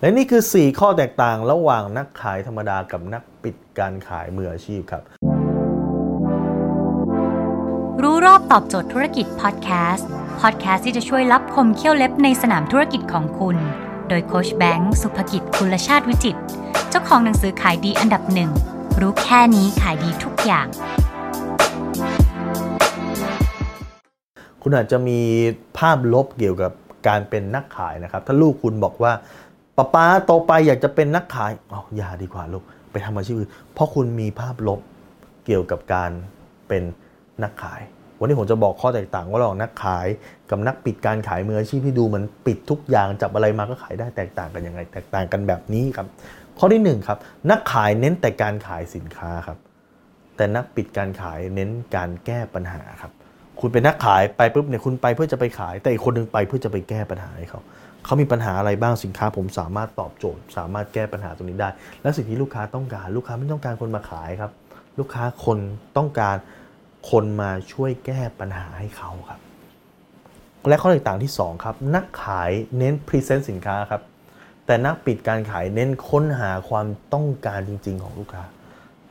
[0.00, 5.02] และนี่คือ 4 ข้อแตกต่างระหว่างนักขายธรรมดากับนักปิดการขายมืออาชีพครับ
[8.02, 10.08] รู้รอบตอบโจทย์ธุรกิจพอดแคสต์
[10.40, 13.56] พอดแคสต์ที่จะช่วยรับคมเขี้ยวเล็บในสนามธุรกิจของคุณ
[14.08, 16.36] โดยโคชแบงค์สุภกิจคุลชาติวิจิต
[16.90, 18.50] เจ้าของหนังสือขายดีอันดับหนึ่ง
[19.00, 20.66] รู้แค่นี้ขายดีทุกอย่าง
[24.62, 25.20] คุณอาจจะมี
[25.78, 26.72] ภาพลบเกี่ยวกับ
[27.08, 29.12] การเป็นนักขายนะครับ ถ้าลูกคุณบอกว่า
[29.78, 34.80] ป้าป้าโตไปอยากจะเป็นนักขายอ๋ออย่าดีกว่าลูกไปทำอาชีพอื่นเพราะคุณมีภาพลบ
[35.46, 36.10] เกี่ยวกับการ
[36.68, 36.82] เป็น
[37.42, 37.80] นักขาย
[38.18, 40.06] วันนี้ผมจะบอกข้อแตกต่างว่าระหว่างนักขาย
[40.50, 46.06] กับนักปิดการขายมืออาชีพที่ดูเหมือนปิดทุกอย่างจับอะไรมาก็ขายได้แตกต่างกันยังไง แตกต่างกันแบบนี้ครับ
[46.58, 47.18] ข้อที่หนึ่งครับ
[47.50, 49.58] นักขายเน้นแต่การขายสินค้าครับ
[50.36, 53.12] แต่นักปิดการขายเน้นการแก้ปัญหาครับ
[53.60, 57.60] คุณเป็นนักขายไปปุ๊บเนี่ยคุณไปเพื่อจะไปขาย แต่อีกคนหนึงไปเพื่อจะไปแก้ปัญหาให้เขา
[58.04, 61.68] เขามีปัญหาอะไรบ้างสินค้าผมสามารถตอบโจทย์ สามารถแก้ปัญหาตรงนี้ได้
[62.02, 64.52] และสิ่งที่ลูกค้าต้องการ ลูกค้าไม่ต้องการคนมาขายครับ
[64.98, 65.58] ลูกค้าคน
[65.96, 66.36] ต้องการ
[67.10, 69.40] คนมาช่วยแก้ปัญหาให้เขาครับ
[70.68, 74.02] และข้อแตกต่างที่สองครับ นักขายเน้นพรีเซนต์สินค้าครับ
[74.66, 78.44] แต่นักปิดการขายเน้นค้นหาความต้องการจริง ๆ ของลูกค้า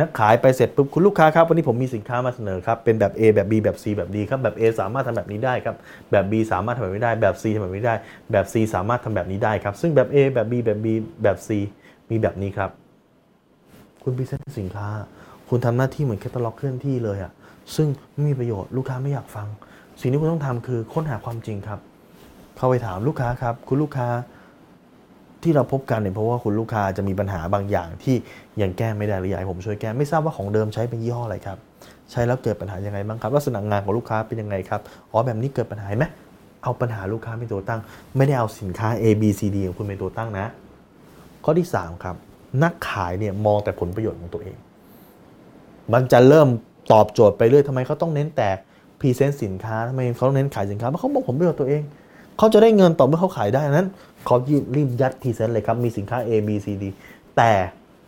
[0.00, 5.76] นักขายไปเสร็จปุ๊บคุณลูกค้าครับวันนี้ผมมีสินค้ามาเสนอครับเป็นแบบ A แบบ B แบบ C แบบ D ครับแบบ A สามารถทำแบบนี้ได้ครับ
[6.10, 7.94] แบบ B สามารถทำแบบนี้ได้แบบ C ทำแบบนี้ได้
[8.32, 10.86] แบบ C สามารถทำแบบนี้ได้ครับ ซึ่งแบบ A แบบ B แบบ B
[11.22, 11.50] แบบ C
[12.10, 12.70] มีแบบนี้ครับ
[14.02, 14.88] คุณ present สินค้า
[15.48, 17.32] คุณทำหน้าที่เหมือนแคตตาล็อกเคลื่อนที่เลยอะ
[17.76, 19.46] ซึ่งไม่มีประโยชน์ลูกค้าไม่อยากฟัง
[20.00, 21.80] สิ่งที่คุณต้องทำคือค้นหาความจริงครับ
[22.56, 24.08] เข้าไปถามลูกค้าครับ คุณลูกค้า
[25.44, 28.16] ที่เราพบกันเนี่ยเพราะว่าคุณลูกค้าจะมีปัญหาบางอย่างที่
[28.62, 31.58] ยังแก้ไม่ได้หรืออยากให้ผมช่วยแก้ไม่ทราบว่าของเดิมใช้เป็นยี่ห้ออะไรครับ
[32.10, 36.06] ใช้แล้วเกิดปัญหายังไงบ้างครับลักษณะงานของลูกค้าเป็นยังไงครับอ๋อแบบนี้เกิดปัญหาไหม
[36.62, 37.80] เอาปัญหาลูกค้าเป็นตัวตั้ง
[38.16, 40.46] ไม่ได้เอาสินค้า A B C D ของคุณเป็นตัวตั้งนะ
[41.44, 42.16] ข้อที่ 3 ครับ
[42.62, 44.56] นักขายเนี่ยมองแต่ผลประโยชน์ของตัวเอง
[45.92, 46.48] มันจะเริ่ม
[46.92, 48.48] ตอบโจทย์ไปเรื่อยทำไมเขาต้องเน้นแต่
[49.00, 51.82] พรีเซนต์สินค้าทำไมเขาต้องเน้นขายสินค้าเพราะเขามองผลประโยชน์ตัวเอง
[52.38, 53.88] เขาจะได้เงินต่อเมื่อเขาขายได้นั้น
[54.26, 54.36] เขา
[54.76, 56.84] รีบยัด present เลยครับ มีสินค้า A B C D
[57.36, 57.52] แต่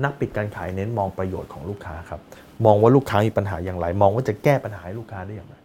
[0.04, 2.20] นักปิดการขายเน้นมองประโยชน์ของลูกค้าครับ
[2.64, 5.56] มองว่าลูกค้ามีปัญหาอย่างไร มองว่าจะแก้ปัญหาให้ลูกค้าได้อย่างไร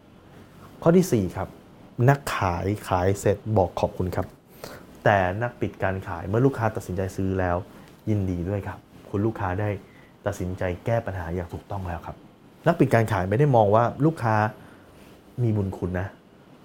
[0.82, 1.48] ข้อที่ 4 ครับ
[2.10, 4.28] นักขายขายเสร็จบอกขอบคุณครับ
[5.06, 7.58] แต่นักปิดการขายเมื่อลูกค้าตัดสินใจซื้อแล้ว
[8.10, 8.80] ยินดีด้วยครับ
[9.10, 9.70] คุณลูกค้าได้
[10.26, 12.16] ตัดสินใจแก้ปัญหาอย่างถูกต้องแล้วครับ
[12.68, 14.36] นักปิดการขายไม่ได้มองว่าลูกค้า
[15.44, 16.08] มีบุญคุณนะ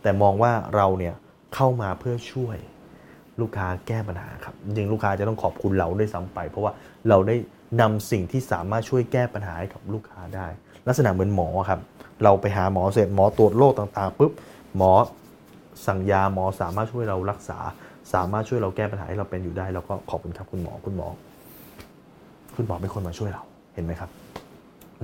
[0.02, 1.14] แต่มองว่าเราเนี่ย
[1.54, 2.56] เข้ามาเพื่อช่วย
[3.40, 6.72] ลูกค้าแก้ปัญหาครับจริงลูกค้าจะต้องขอบคุณเราด้วยซ้ำไป เพราะว่า
[7.08, 7.36] เราได้
[7.80, 10.46] นำสิ่งที่สามารถช่วยแก้ปัญหาให้กับลูกค้าได้
[10.86, 11.80] ลักษณะเหมือนหมอครับ
[12.24, 14.32] เราไปหาหมอเสร็จหมอตรวจโรคต่างๆปุ๊บ
[14.76, 14.92] หมอ
[15.86, 17.58] สั่งยาหมอสามารถช่วยเรารักษา
[18.12, 21.08] สามารถช่วยเราแก้ปัญหาให้เราเป็นอยู่ได้เราก็ขอบคุณครับคุณหมอคุณหมอ
[22.56, 23.42] คุณหมอเป็นคนมาช่วยเรา
[23.74, 24.10] เห็นไหมครับ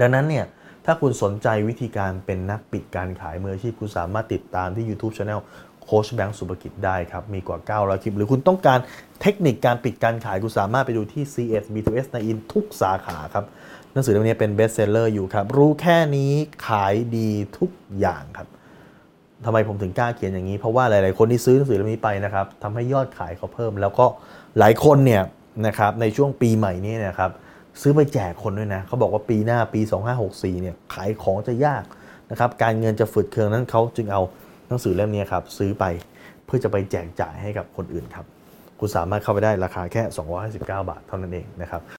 [0.00, 0.44] ดังนั้นเนี่ย
[0.86, 5.40] ถ้าคุณสนใจวิธีการเป็นนักปิดการขายมืออาชีพคุณสามารถติดตามที่ YouTube Channel
[5.82, 8.78] โค้ชแบงค์สุภกิจได้ครับ มีกว่า 900 คลิป หรือคุณต้องการ
[9.20, 13.44] เทคนิคการปิดการขาย คุณสามารถไปดูที่ CS B2S ในอินทุกสาขาครับ
[13.92, 16.32] หนังสือเล่มนี้เป็น bestseller อยู่ครับ รู้แค่นี้
[16.68, 18.48] ขายดีทุกอย่างครับ
[19.44, 24.06] ทำไมผมถึงกล้าเขียนอย่างนี้ เพราะว่าหลายๆ คนที่ซื้อหนังสือเล่มนี้ไปนะครับทำให้ยอดขายเขาเพิ่ม แล้วก็
[24.58, 25.22] หลายคนเนี่ย
[25.66, 27.30] นะครับในช่วงปีใหม่นี้นะครับ
[27.80, 29.80] ซื้อไปแจกคนด้วยนะเขาบอกว่าปีหน้าปี
[30.20, 31.84] 2564เนี่ยขายของจะยาก
[32.30, 34.22] นะครับการเงินจะฝืดเคืองนั้นเขาจึงเอา
[34.72, 35.84] นังสือเล่มนี้ครับซื้อไป
[36.44, 38.26] เพื่อจะไปแจกจ่ายให้กับคนอื่นครับ
[38.80, 40.02] คุณสามารถเข้าไปได้ราคาแค่
[40.50, 41.82] 259 บาทเท่านั้นเองนะครับ